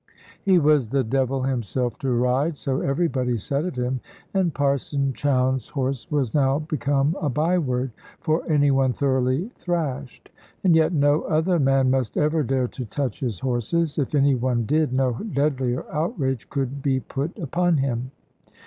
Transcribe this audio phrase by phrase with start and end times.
[0.41, 3.99] He was the devil himself to ride, so everybody said of him;
[4.33, 10.31] and Parson Chowne's horse was now become a by word for any one thoroughly thrashed.
[10.63, 13.99] And yet no other man must ever dare to touch his horses.
[13.99, 18.09] If any one did, no deadlier outrage could be put upon him.